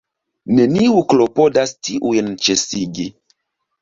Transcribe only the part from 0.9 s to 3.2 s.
klopodas tiujn ĉesigi.